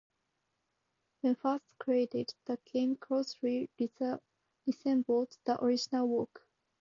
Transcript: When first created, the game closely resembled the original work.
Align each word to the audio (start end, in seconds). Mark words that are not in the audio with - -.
When 1.19 1.35
first 1.35 1.63
created, 1.77 2.33
the 2.45 2.57
game 2.73 2.95
closely 2.95 3.69
resembled 4.65 5.37
the 5.45 5.63
original 5.63 6.07
work. 6.07 6.43